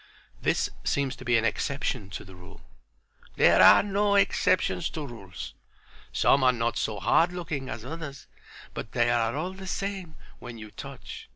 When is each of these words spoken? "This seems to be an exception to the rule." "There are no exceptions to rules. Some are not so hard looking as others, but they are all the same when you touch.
"This 0.41 0.71
seems 0.83 1.15
to 1.17 1.23
be 1.25 1.37
an 1.37 1.45
exception 1.45 2.09
to 2.09 2.25
the 2.25 2.33
rule." 2.35 2.61
"There 3.35 3.61
are 3.61 3.83
no 3.83 4.15
exceptions 4.15 4.89
to 4.89 5.05
rules. 5.05 5.53
Some 6.11 6.43
are 6.43 6.51
not 6.51 6.75
so 6.75 6.99
hard 6.99 7.31
looking 7.31 7.69
as 7.69 7.85
others, 7.85 8.25
but 8.73 8.93
they 8.93 9.11
are 9.11 9.35
all 9.35 9.53
the 9.53 9.67
same 9.67 10.15
when 10.39 10.57
you 10.57 10.71
touch. 10.71 11.29